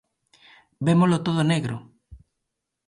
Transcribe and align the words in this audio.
Vémolo 0.85 1.17
todo 1.25 1.41
negro. 1.51 1.75